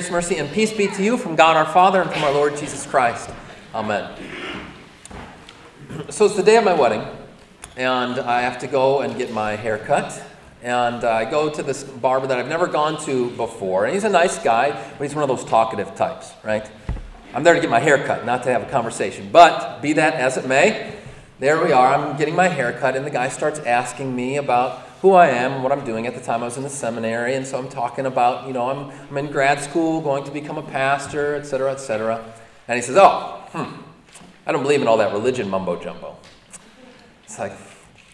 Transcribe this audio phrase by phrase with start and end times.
[0.00, 2.56] Grace, mercy, and peace be to you from God our Father and from our Lord
[2.56, 3.28] Jesus Christ.
[3.74, 4.10] Amen.
[6.08, 7.06] So it's the day of my wedding,
[7.76, 10.18] and I have to go and get my hair cut.
[10.62, 13.84] And I go to this barber that I've never gone to before.
[13.84, 16.66] And he's a nice guy, but he's one of those talkative types, right?
[17.34, 19.28] I'm there to get my hair cut, not to have a conversation.
[19.30, 20.94] But be that as it may,
[21.40, 21.94] there we are.
[21.94, 25.62] I'm getting my hair cut, and the guy starts asking me about who I am,
[25.62, 26.06] what I'm doing.
[26.06, 28.68] At the time, I was in the seminary, and so I'm talking about, you know,
[28.70, 32.22] I'm, I'm in grad school, going to become a pastor, et cetera, et cetera.
[32.68, 33.82] And he says, Oh, hmm,
[34.46, 36.16] I don't believe in all that religion mumbo jumbo.
[37.24, 37.52] It's like,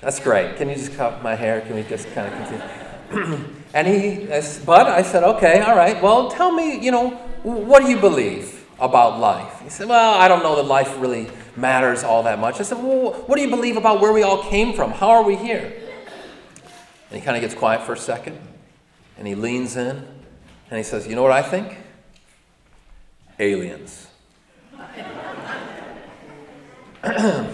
[0.00, 0.56] that's great.
[0.56, 1.60] Can you just cut my hair?
[1.62, 3.46] Can we just kind of continue?
[3.74, 4.26] and he,
[4.64, 6.00] but I said, okay, all right.
[6.00, 7.10] Well, tell me, you know,
[7.42, 9.60] what do you believe about life?
[9.62, 12.60] He said, well, I don't know that life really matters all that much.
[12.60, 14.92] I said, well, what do you believe about where we all came from?
[14.92, 15.72] How are we here?
[17.10, 18.38] And he kind of gets quiet for a second,
[19.16, 20.06] and he leans in,
[20.70, 21.78] and he says, you know what I think?
[23.38, 24.08] Aliens.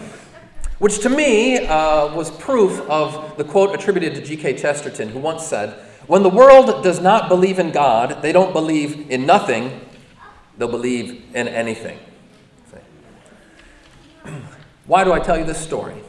[0.78, 4.56] Which to me uh, was proof of the quote attributed to G.K.
[4.56, 5.70] Chesterton, who once said,
[6.06, 9.80] When the world does not believe in God, they don't believe in nothing,
[10.56, 11.98] they'll believe in anything.
[14.86, 16.02] Why do I tell you this story?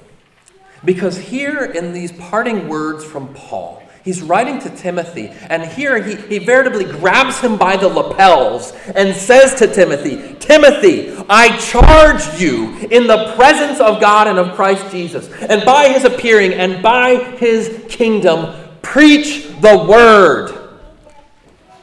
[0.85, 6.15] Because here in these parting words from Paul, He's writing to Timothy, and here he,
[6.15, 12.75] he veritably grabs him by the lapels and says to Timothy, Timothy, I charge you
[12.91, 17.15] in the presence of God and of Christ Jesus, and by his appearing and by
[17.15, 20.62] his kingdom, preach the word.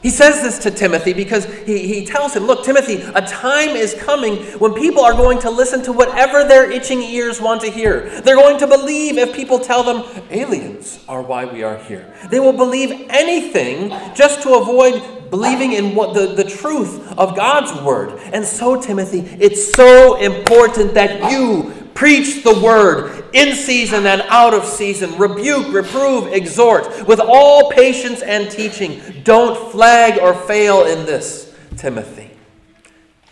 [0.03, 3.95] He says this to Timothy because he, he tells him, Look, Timothy, a time is
[3.95, 8.09] coming when people are going to listen to whatever their itching ears want to hear.
[8.23, 12.15] They're going to believe if people tell them aliens are why we are here.
[12.31, 17.73] They will believe anything just to avoid believing in what the, the truth of God's
[17.83, 18.19] word.
[18.33, 24.55] And so, Timothy, it's so important that you Preach the word in season and out
[24.55, 25.19] of season.
[25.19, 29.03] Rebuke, reprove, exhort with all patience and teaching.
[29.25, 32.31] Don't flag or fail in this, Timothy.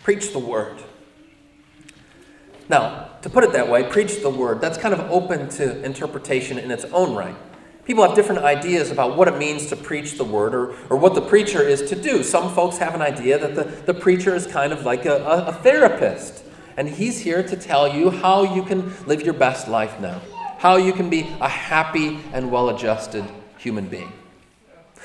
[0.03, 0.77] Preach the word.
[2.67, 6.59] Now, to put it that way, preach the word, that's kind of open to interpretation
[6.59, 7.35] in its own right.
[7.85, 11.15] People have different ideas about what it means to preach the word or, or what
[11.15, 12.21] the preacher is to do.
[12.21, 15.45] Some folks have an idea that the, the preacher is kind of like a, a,
[15.47, 16.43] a therapist
[16.77, 20.21] and He's here to tell you how you can live your best life now,
[20.59, 23.25] how you can be a happy and well adjusted
[23.57, 24.13] human being.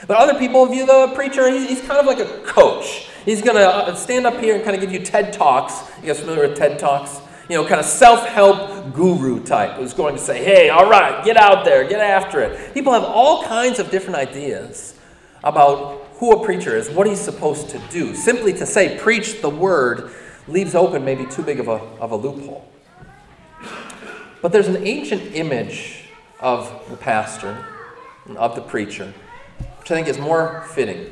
[0.07, 3.09] But other people view the preacher, he's, kind of like a coach.
[3.25, 5.83] He's going to uh, stand up here and kind of give you TED Talks.
[6.01, 7.21] You guys familiar with TED Talks?
[7.49, 11.25] You know, kind of self help guru type who's going to say, hey, all right,
[11.25, 12.75] get out there, get after it.
[12.75, 14.99] People have all kinds of different ideas
[15.43, 18.15] about who a preacher is, what he's supposed to do.
[18.15, 20.11] Simply to say, preach the word
[20.49, 22.71] leaves open maybe too big of a, of a loophole.
[24.43, 26.05] But there's an ancient image
[26.41, 27.65] of the pastor,
[28.37, 29.13] of the preacher,
[29.85, 31.11] which I think is more fitting.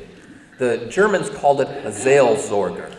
[0.57, 2.91] The Germans called it a Seelsorger,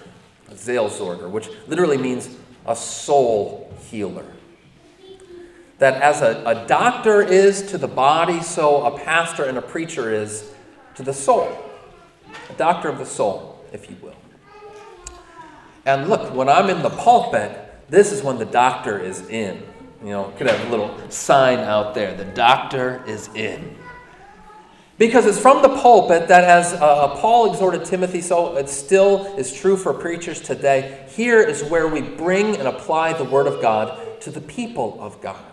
[0.48, 2.28] a Seelsorger, which literally means
[2.64, 4.24] a soul healer.
[5.78, 10.14] That as a, a doctor is to the body, so a pastor and a preacher
[10.14, 10.48] is
[10.94, 11.50] to the soul.
[12.50, 14.14] A doctor of the soul, if you will.
[15.86, 17.50] And look, when I'm in the pulpit,
[17.88, 19.60] this is when the doctor is in.
[20.04, 23.76] You know, could have a little sign out there the doctor is in.
[24.96, 29.26] Because it's from the pulpit that, as uh, uh, Paul exhorted Timothy, so it still
[29.36, 31.04] is true for preachers today.
[31.08, 35.20] Here is where we bring and apply the Word of God to the people of
[35.20, 35.44] God.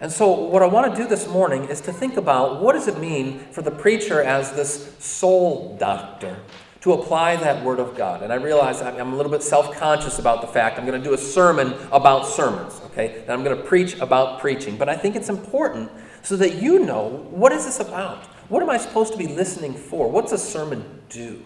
[0.00, 2.86] And so, what I want to do this morning is to think about what does
[2.86, 6.38] it mean for the preacher as this soul doctor
[6.82, 8.22] to apply that Word of God.
[8.22, 11.04] And I realize I'm a little bit self conscious about the fact I'm going to
[11.06, 13.22] do a sermon about sermons, okay?
[13.22, 14.76] And I'm going to preach about preaching.
[14.76, 15.90] But I think it's important
[16.22, 18.26] so that you know what is this about?
[18.48, 20.10] What am I supposed to be listening for?
[20.10, 21.44] What's a sermon do?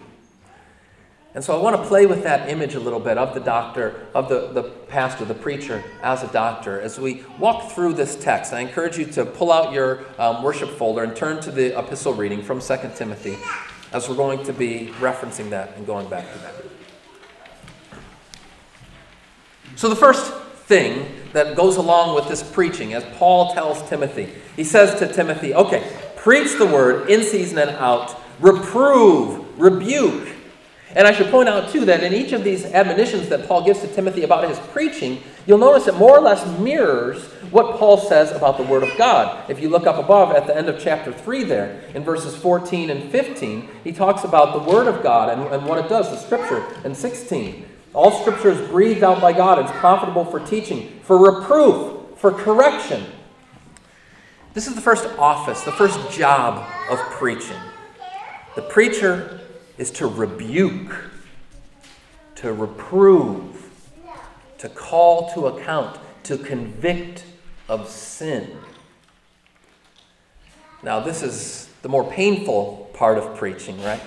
[1.35, 4.07] And so I want to play with that image a little bit of the doctor,
[4.15, 6.81] of the, the pastor, the preacher as a doctor.
[6.81, 10.71] As we walk through this text, I encourage you to pull out your um, worship
[10.71, 13.37] folder and turn to the epistle reading from 2 Timothy
[13.93, 16.55] as we're going to be referencing that and going back to that.
[19.75, 21.05] So, the first thing
[21.35, 25.85] that goes along with this preaching, as Paul tells Timothy, he says to Timothy, okay,
[26.17, 30.29] preach the word in season and out, reprove, rebuke,
[30.97, 33.81] And I should point out, too, that in each of these admonitions that Paul gives
[33.81, 38.31] to Timothy about his preaching, you'll notice it more or less mirrors what Paul says
[38.31, 39.51] about the Word of God.
[39.51, 42.91] If you look up above at the end of chapter 3 there, in verses 14
[42.91, 46.17] and 15, he talks about the Word of God and, and what it does, the
[46.17, 46.65] Scripture.
[46.85, 52.19] And 16, all Scripture is breathed out by God is profitable for teaching, for reproof,
[52.19, 53.07] for correction.
[54.53, 57.57] This is the first office, the first job of preaching.
[58.57, 59.41] The preacher
[59.79, 60.95] is to rebuke,
[62.37, 63.71] to reprove,
[64.59, 67.25] to call to account, to convict
[67.69, 68.59] of sin.
[70.83, 74.03] Now, this is the more painful part of preaching, right?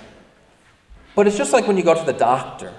[1.16, 2.74] But it's just like when you go to the doctor.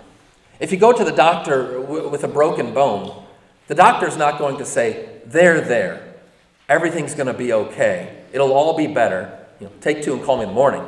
[0.61, 3.25] If you go to the doctor with a broken bone,
[3.69, 6.15] the doctor's not going to say, There, there,
[6.69, 9.35] everything's going to be okay, it'll all be better.
[9.61, 10.85] You know, take two and call me in the morning.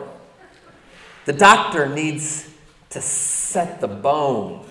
[1.24, 2.48] The doctor needs
[2.90, 4.66] to set the bone.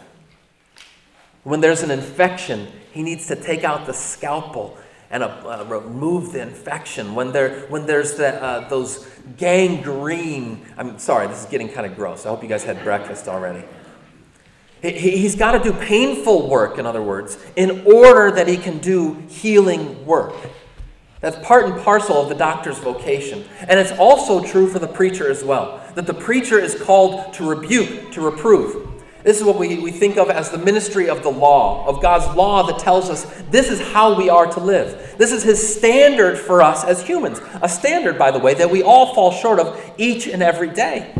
[1.44, 4.78] When there's an infection, he needs to take out the scalpel
[5.12, 7.16] and uh, remove the infection.
[7.16, 11.96] When, there, when there's the, uh, those gangrene, I'm sorry, this is getting kind of
[11.96, 12.26] gross.
[12.26, 13.66] I hope you guys had breakfast already.
[14.82, 18.80] He, he's got to do painful work, in other words, in order that he can
[18.80, 20.34] do healing work.
[21.22, 23.44] That's part and parcel of the doctor's vocation.
[23.68, 27.50] And it's also true for the preacher as well that the preacher is called to
[27.50, 28.90] rebuke, to reprove.
[29.24, 32.34] This is what we, we think of as the ministry of the law, of God's
[32.38, 35.16] law that tells us this is how we are to live.
[35.18, 37.42] This is His standard for us as humans.
[37.62, 41.14] A standard, by the way, that we all fall short of each and every day.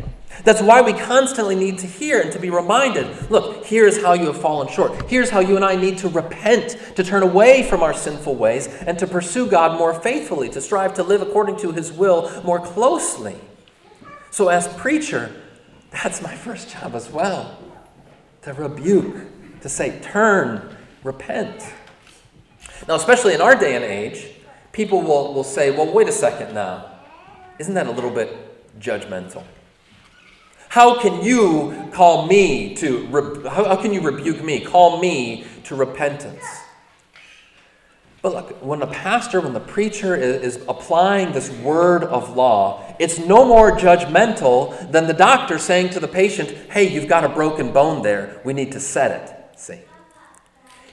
[0.44, 4.28] That's why we constantly need to hear and to be reminded look, here's how you
[4.28, 5.10] have fallen short.
[5.10, 8.68] Here's how you and I need to repent, to turn away from our sinful ways,
[8.68, 12.60] and to pursue God more faithfully, to strive to live according to His will more
[12.60, 13.36] closely.
[14.32, 15.32] So, as preacher,
[15.92, 17.58] that's my first job as well
[18.44, 19.16] to rebuke,
[19.62, 21.74] to say, turn, repent.
[22.88, 24.28] Now, especially in our day and age,
[24.72, 27.00] people will, will say, well, wait a second now.
[27.60, 29.44] Isn't that a little bit judgmental?
[30.70, 33.08] How can you call me to,
[33.50, 34.62] how, how can you rebuke me?
[34.62, 36.46] Call me to repentance.
[38.22, 42.96] But look, when the pastor, when the preacher is, is, applying this word of law,
[43.00, 47.30] it's no more judgmental than the doctor saying to the patient, hey, you've got a
[47.30, 48.40] broken bone there.
[48.44, 49.60] We need to set it.
[49.60, 49.80] See?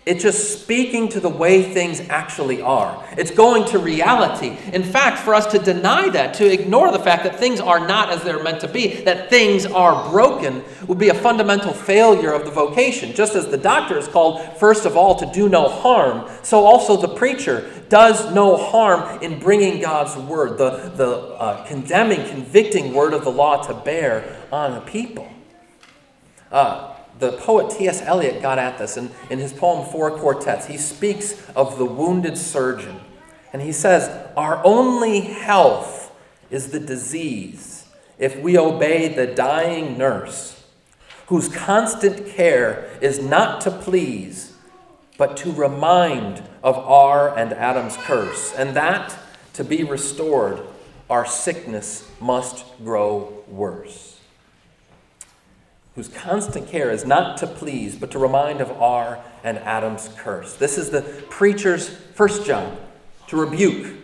[0.06, 3.04] It's just speaking to the way things actually are.
[3.18, 4.56] It's going to reality.
[4.72, 8.10] In fact, for us to deny that, to ignore the fact that things are not
[8.10, 12.44] as they're meant to be, that things are broken, would be a fundamental failure of
[12.44, 13.14] the vocation.
[13.14, 16.96] Just as the doctor is called, first of all, to do no harm, so also
[16.96, 23.12] the preacher does no harm in bringing God's word, the, the uh, condemning, convicting word
[23.12, 25.28] of the law to bear on the people.
[26.52, 28.02] Uh, the poet T.S.
[28.02, 30.66] Eliot got at this in, in his poem Four Quartets.
[30.66, 33.00] He speaks of the wounded surgeon.
[33.52, 36.12] And he says, Our only health
[36.50, 37.86] is the disease
[38.18, 40.64] if we obey the dying nurse,
[41.26, 44.54] whose constant care is not to please,
[45.18, 48.52] but to remind of our and Adam's curse.
[48.54, 49.16] And that,
[49.54, 50.60] to be restored,
[51.08, 54.15] our sickness must grow worse
[55.96, 60.54] whose constant care is not to please, but to remind of our and Adam's curse.
[60.54, 61.00] This is the
[61.30, 62.78] preacher's first job
[63.28, 63.96] to rebuke,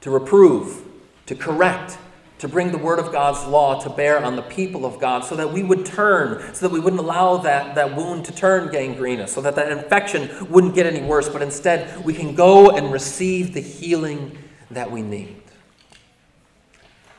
[0.00, 0.82] to reprove,
[1.26, 1.98] to correct,
[2.38, 5.36] to bring the word of God's law to bear on the people of God so
[5.36, 9.32] that we would turn, so that we wouldn't allow that, that wound to turn gangrenous,
[9.32, 13.54] so that that infection wouldn't get any worse, but instead we can go and receive
[13.54, 14.36] the healing
[14.72, 15.40] that we need.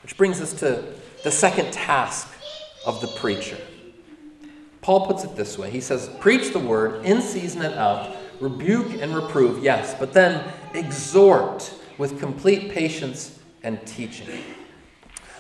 [0.04, 0.84] Which brings us to
[1.24, 2.28] the second task
[2.86, 3.58] of the preacher.
[4.88, 9.02] Paul puts it this way He says, Preach the word in season and out, rebuke
[9.02, 14.30] and reprove, yes, but then exhort with complete patience and teaching.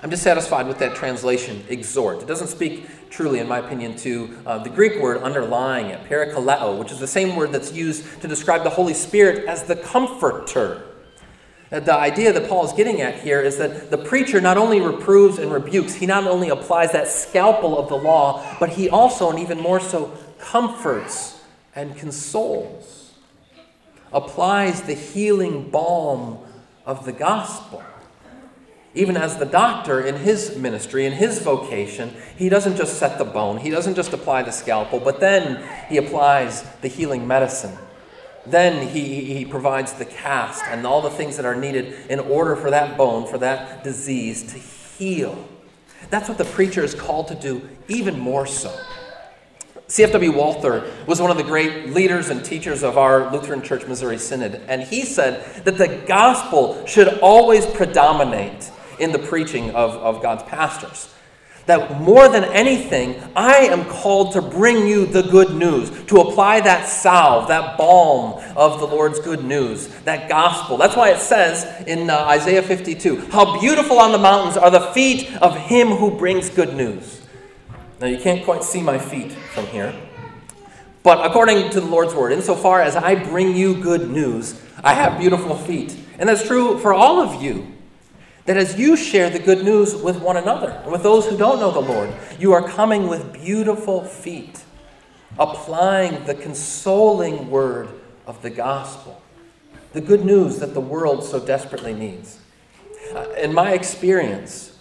[0.03, 2.21] I'm dissatisfied with that translation, exhort.
[2.21, 6.77] It doesn't speak truly, in my opinion, to uh, the Greek word underlying it, parakaleo,
[6.77, 10.83] which is the same word that's used to describe the Holy Spirit as the comforter.
[11.69, 14.79] Uh, the idea that Paul is getting at here is that the preacher not only
[14.79, 19.29] reproves and rebukes, he not only applies that scalpel of the law, but he also,
[19.29, 21.41] and even more so, comforts
[21.75, 23.13] and consoles,
[24.13, 26.39] applies the healing balm
[26.85, 27.83] of the gospel.
[28.93, 33.25] Even as the doctor in his ministry, in his vocation, he doesn't just set the
[33.25, 37.77] bone, he doesn't just apply the scalpel, but then he applies the healing medicine
[38.51, 42.55] then he, he provides the cast and all the things that are needed in order
[42.55, 45.47] for that bone, for that disease to heal.
[46.09, 48.73] That's what the preacher is called to do, even more so.
[49.89, 50.33] C.F.W.
[50.33, 54.55] Walther was one of the great leaders and teachers of our Lutheran Church Missouri Synod,
[54.67, 60.43] and he said that the gospel should always predominate in the preaching of, of God's
[60.43, 61.13] pastors.
[61.67, 66.61] That more than anything, I am called to bring you the good news, to apply
[66.61, 70.77] that salve, that balm of the Lord's good news, that gospel.
[70.77, 74.91] That's why it says in uh, Isaiah 52 How beautiful on the mountains are the
[74.93, 77.21] feet of him who brings good news.
[77.99, 79.93] Now, you can't quite see my feet from here.
[81.03, 85.19] But according to the Lord's word, insofar as I bring you good news, I have
[85.19, 85.97] beautiful feet.
[86.17, 87.76] And that's true for all of you
[88.47, 91.59] that as you share the good news with one another and with those who don't
[91.59, 94.63] know the Lord, you are coming with beautiful feet,
[95.37, 97.89] applying the consoling word
[98.25, 99.21] of the gospel,
[99.91, 102.39] the good news that the world so desperately needs.
[103.13, 104.77] Uh, in my experience,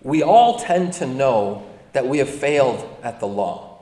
[0.00, 3.80] we all tend to know that we have failed at the law.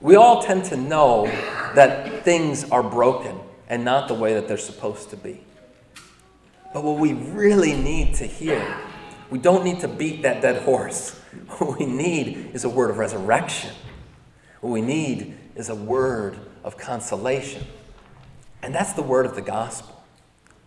[0.00, 1.26] We all tend to know
[1.74, 5.40] that things are broken and not the way that they're supposed to be.
[6.72, 8.76] But what we really need to hear,
[9.30, 11.20] we don't need to beat that dead horse.
[11.58, 13.70] What we need is a word of resurrection.
[14.62, 17.64] What we need is a word of consolation.
[18.62, 20.02] And that's the word of the gospel.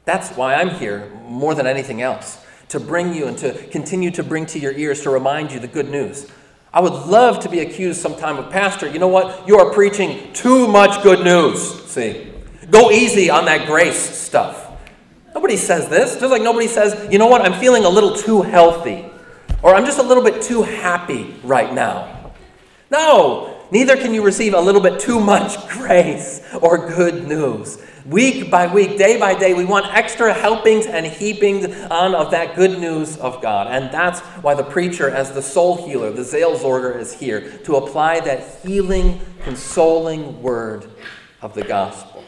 [0.05, 4.23] That's why I'm here more than anything else to bring you and to continue to
[4.23, 6.27] bring to your ears to remind you the good news.
[6.71, 9.47] I would love to be accused sometime of, Pastor, you know what?
[9.47, 11.83] You are preaching too much good news.
[11.85, 12.31] See,
[12.69, 14.68] go easy on that grace stuff.
[15.39, 16.19] Nobody says this.
[16.19, 19.09] Just like nobody says, you know what, I'm feeling a little too healthy.
[19.63, 22.33] Or I'm just a little bit too happy right now.
[22.91, 27.81] No, neither can you receive a little bit too much grace or good news.
[28.05, 32.57] Week by week, day by day, we want extra helpings and heapings on of that
[32.57, 33.67] good news of God.
[33.67, 38.19] And that's why the preacher, as the soul healer, the Seelsorger, is here to apply
[38.19, 40.85] that healing, consoling word
[41.41, 42.25] of the gospel.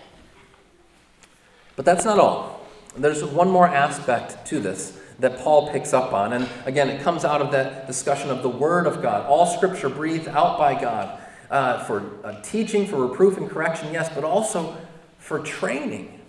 [1.75, 2.60] But that's not all.
[2.95, 6.33] There's one more aspect to this that Paul picks up on.
[6.33, 9.25] And again, it comes out of that discussion of the Word of God.
[9.27, 11.19] All Scripture breathed out by God
[11.49, 14.75] uh, for uh, teaching, for reproof and correction, yes, but also
[15.19, 16.19] for training.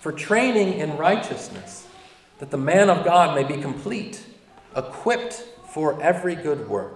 [0.00, 1.86] For training in righteousness,
[2.38, 4.24] that the man of God may be complete,
[4.74, 6.94] equipped for every good work.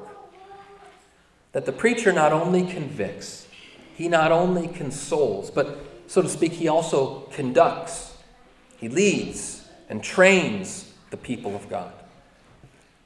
[1.52, 3.46] That the preacher not only convicts,
[3.94, 8.13] he not only consoles, but, so to speak, he also conducts
[8.84, 11.90] he leads and trains the people of God.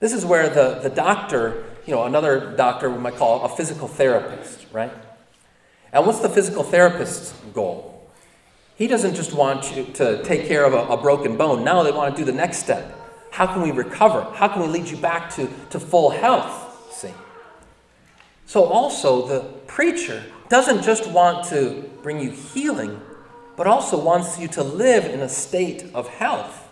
[0.01, 3.87] This is where the, the doctor, you know, another doctor we might call a physical
[3.87, 4.91] therapist, right?
[5.93, 8.11] And what's the physical therapist's goal?
[8.75, 11.63] He doesn't just want you to take care of a, a broken bone.
[11.63, 12.93] Now they want to do the next step.
[13.31, 14.23] How can we recover?
[14.35, 16.93] How can we lead you back to, to full health?
[16.93, 17.15] See?
[18.47, 23.01] So, also, the preacher doesn't just want to bring you healing,
[23.59, 26.67] but also wants you to live in a state of health.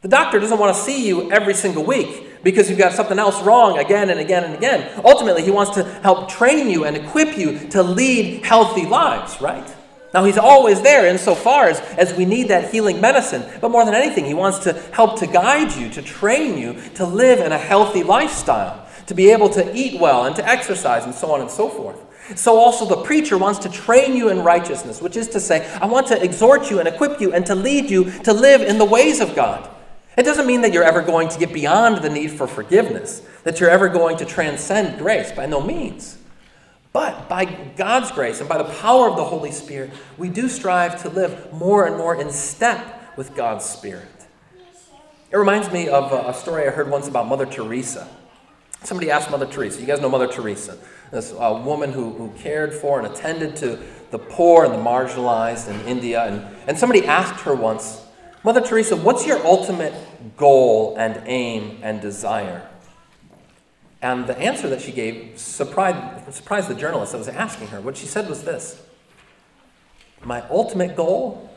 [0.00, 3.42] The doctor doesn't want to see you every single week because you've got something else
[3.42, 5.00] wrong again and again and again.
[5.04, 9.66] Ultimately, he wants to help train you and equip you to lead healthy lives, right?
[10.12, 13.42] Now, he's always there insofar as, as we need that healing medicine.
[13.60, 17.04] But more than anything, he wants to help to guide you, to train you to
[17.04, 21.14] live in a healthy lifestyle, to be able to eat well and to exercise and
[21.14, 21.98] so on and so forth.
[22.36, 25.86] So also the preacher wants to train you in righteousness, which is to say, I
[25.86, 28.84] want to exhort you and equip you and to lead you to live in the
[28.84, 29.68] ways of God.
[30.16, 33.60] It doesn't mean that you're ever going to get beyond the need for forgiveness, that
[33.60, 36.18] you're ever going to transcend grace, by no means.
[36.92, 37.44] But by
[37.76, 41.52] God's grace and by the power of the Holy Spirit, we do strive to live
[41.52, 44.08] more and more in step with God's Spirit.
[45.32, 48.08] It reminds me of a story I heard once about Mother Teresa.
[48.84, 50.76] Somebody asked Mother Teresa, you guys know Mother Teresa,
[51.10, 53.78] this uh, woman who, who cared for and attended to
[54.10, 56.22] the poor and the marginalized in India.
[56.24, 58.04] And, and somebody asked her once,
[58.44, 59.94] Mother Teresa, what's your ultimate
[60.36, 62.68] goal and aim and desire?
[64.02, 67.80] And the answer that she gave surprised, surprised the journalist that was asking her.
[67.80, 68.82] What she said was this
[70.22, 71.50] My ultimate goal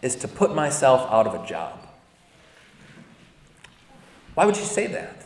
[0.00, 1.86] is to put myself out of a job.
[4.34, 5.17] Why would she say that?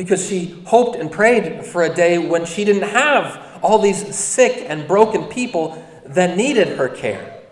[0.00, 4.64] Because she hoped and prayed for a day when she didn't have all these sick
[4.66, 5.76] and broken people
[6.06, 7.42] that needed her care.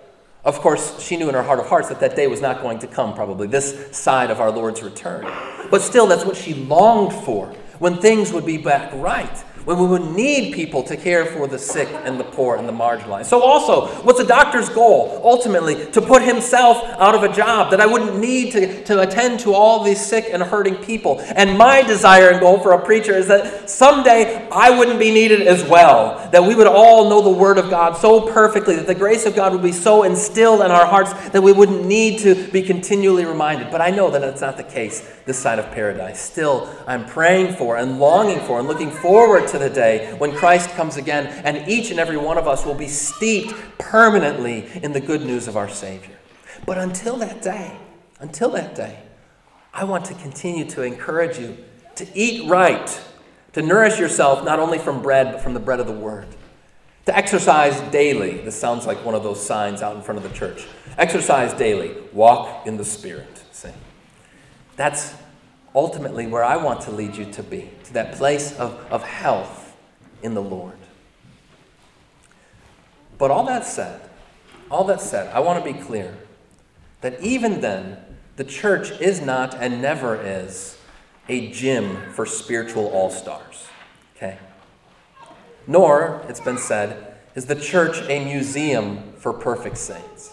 [0.47, 2.78] Of course, she knew in her heart of hearts that that day was not going
[2.78, 5.31] to come, probably, this side of our Lord's return.
[5.71, 7.49] But still, that's what she longed for
[7.81, 9.45] when things would be back right.
[9.64, 12.72] When we would need people to care for the sick and the poor and the
[12.72, 13.26] marginalized.
[13.26, 15.20] So, also, what's a doctor's goal?
[15.24, 19.40] Ultimately, to put himself out of a job, that I wouldn't need to, to attend
[19.40, 21.20] to all these sick and hurting people.
[21.20, 25.42] And my desire and goal for a preacher is that someday I wouldn't be needed
[25.42, 28.94] as well, that we would all know the Word of God so perfectly, that the
[28.94, 32.50] grace of God would be so instilled in our hearts that we wouldn't need to
[32.50, 33.70] be continually reminded.
[33.70, 36.18] But I know that that's not the case this side of paradise.
[36.18, 40.70] Still, I'm praying for and longing for and looking forward to the day when Christ
[40.70, 45.00] comes again and each and every one of us will be steeped permanently in the
[45.00, 46.16] good news of our Savior.
[46.64, 47.76] But until that day,
[48.20, 49.00] until that day,
[49.75, 51.58] I want to continue to encourage you
[51.97, 53.00] to eat right,
[53.52, 56.26] to nourish yourself not only from bread, but from the bread of the Word.
[57.04, 58.38] To exercise daily.
[58.38, 60.66] This sounds like one of those signs out in front of the church.
[60.97, 61.94] Exercise daily.
[62.14, 63.38] Walk in the Spirit.
[64.78, 65.12] That's
[65.75, 69.76] ultimately where I want to lead you to be, to that place of, of health
[70.23, 70.78] in the Lord.
[73.18, 74.00] But all that said,
[74.70, 76.16] all that said, I want to be clear
[77.00, 77.99] that even then,
[78.37, 80.78] the church is not and never is
[81.28, 83.66] a gym for spiritual all stars.
[84.16, 84.38] Okay?
[85.66, 90.32] Nor, it's been said, is the church a museum for perfect saints.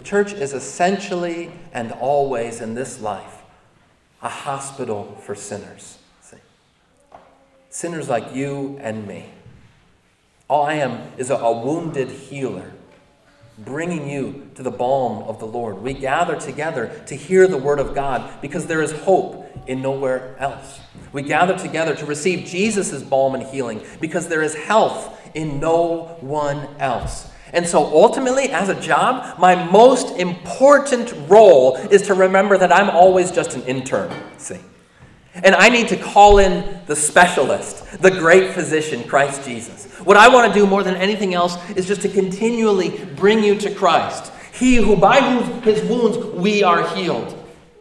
[0.00, 3.42] The church is essentially and always in this life
[4.22, 5.98] a hospital for sinners.
[6.22, 6.38] See?
[7.68, 9.26] Sinners like you and me.
[10.48, 12.72] All I am is a, a wounded healer,
[13.58, 15.82] bringing you to the balm of the Lord.
[15.82, 20.34] We gather together to hear the word of God because there is hope in nowhere
[20.38, 20.80] else.
[21.12, 26.16] We gather together to receive Jesus' balm and healing because there is health in no
[26.22, 27.29] one else.
[27.52, 32.90] And so ultimately, as a job, my most important role is to remember that I'm
[32.90, 34.60] always just an intern, see?
[35.34, 39.86] And I need to call in the specialist, the great physician, Christ Jesus.
[40.00, 43.54] What I want to do more than anything else is just to continually bring you
[43.60, 44.32] to Christ.
[44.52, 45.20] He who by
[45.62, 47.36] his wounds we are healed.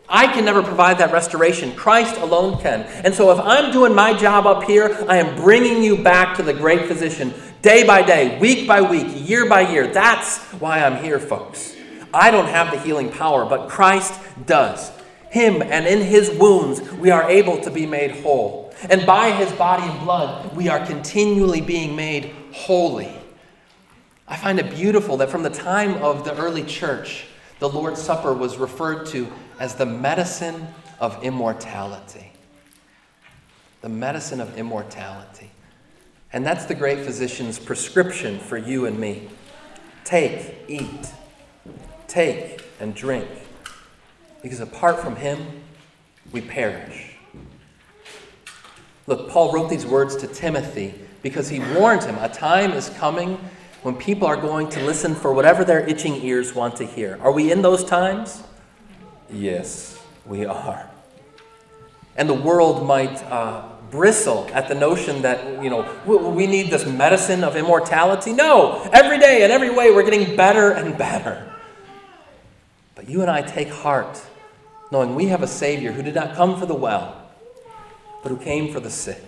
[0.07, 1.75] I can never provide that restoration.
[1.75, 2.81] Christ alone can.
[3.03, 6.43] And so if I'm doing my job up here, I am bringing you back to
[6.43, 9.87] the great physician day by day, week by week, year by year.
[9.87, 11.75] That's why I'm here, folks.
[12.13, 14.91] I don't have the healing power, but Christ does.
[15.29, 18.73] Him and in his wounds, we are able to be made whole.
[18.89, 23.13] And by his body and blood, we are continually being made holy.
[24.27, 27.25] I find it beautiful that from the time of the early church,
[27.59, 29.27] the Lord's Supper was referred to
[29.59, 30.67] as the medicine
[30.99, 32.31] of immortality.
[33.81, 35.48] The medicine of immortality.
[36.31, 39.29] And that's the great physician's prescription for you and me.
[40.03, 41.11] Take, eat,
[42.07, 43.27] take, and drink.
[44.41, 45.63] Because apart from him,
[46.31, 47.15] we perish.
[49.07, 53.39] Look, Paul wrote these words to Timothy because he warned him a time is coming
[53.81, 57.17] when people are going to listen for whatever their itching ears want to hear.
[57.21, 58.43] Are we in those times?
[59.31, 60.89] Yes, we are.
[62.15, 66.85] And the world might uh, bristle at the notion that, you know, we need this
[66.85, 68.33] medicine of immortality.
[68.33, 71.51] No, every day and every way we're getting better and better.
[72.95, 74.21] But you and I take heart
[74.91, 77.29] knowing we have a Savior who did not come for the well,
[78.23, 79.23] but who came for the sick.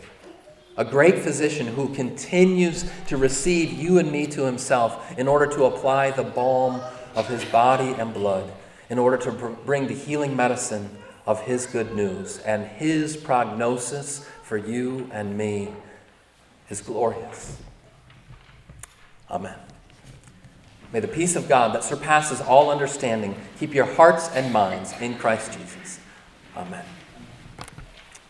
[0.78, 5.66] A great physician who continues to receive you and me to himself in order to
[5.66, 6.82] apply the balm
[7.14, 8.52] of his body and blood,
[8.90, 9.32] in order to
[9.66, 10.90] bring the healing medicine
[11.26, 15.74] of his good news and his prognosis for you and me
[16.70, 17.58] is glorious.
[19.30, 19.58] Amen.
[20.92, 25.16] May the peace of God that surpasses all understanding keep your hearts and minds in
[25.16, 26.00] Christ Jesus.
[26.56, 26.84] Amen.